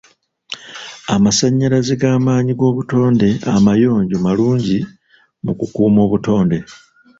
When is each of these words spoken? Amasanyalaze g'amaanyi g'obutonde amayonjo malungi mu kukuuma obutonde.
Amasanyalaze 1.15 1.93
g'amaanyi 2.01 2.51
g'obutonde 2.59 3.27
amayonjo 3.55 4.17
malungi 4.25 4.79
mu 5.43 5.51
kukuuma 5.59 5.99
obutonde. 6.07 6.57